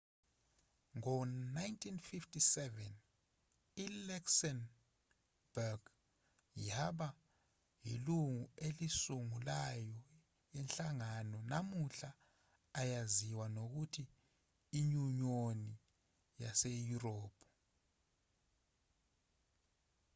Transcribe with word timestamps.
ngo-1957 0.97 2.57
i-luxembourg 3.85 5.81
yaba 6.67 7.09
yilungu 7.87 8.43
elisungulayo 8.67 9.97
lenhlangano 10.53 11.39
namuhla 11.51 12.09
eyaziwa 12.81 13.45
ngokuthi 13.55 14.03
inyunyoni 14.79 15.71
yaseyurophu 16.41 17.45